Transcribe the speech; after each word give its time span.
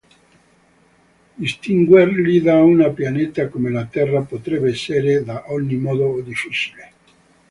Distinguerli 1.37 2.41
da 2.41 2.63
un 2.63 2.91
pianeta 2.95 3.47
come 3.49 3.69
la 3.69 3.85
Terra 3.85 4.21
potrebbe 4.23 4.71
essere 4.71 5.17
ad 5.17 5.43
ogni 5.49 5.75
modo 5.77 6.19
difficile. 6.21 6.91